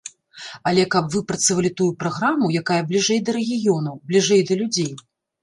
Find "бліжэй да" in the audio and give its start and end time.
2.93-3.37, 4.09-4.61